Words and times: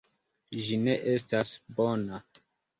Ĝi 0.69 0.79
ne 0.87 0.97
estas 1.13 1.53
bona. 1.79 2.25